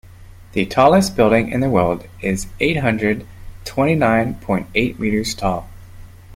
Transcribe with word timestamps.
The 0.53 0.65
tallest 0.65 1.15
building 1.15 1.49
in 1.51 1.59
the 1.59 1.69
world 1.69 2.07
is 2.23 2.47
eight 2.59 2.77
hundred 2.77 3.23
twenty 3.65 3.93
nine 3.93 4.33
point 4.33 4.65
eight 4.73 4.99
meters 4.99 5.35
tall. 5.35 5.69